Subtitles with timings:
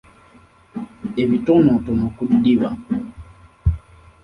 [1.21, 2.69] Ebitonotono ku ddiba.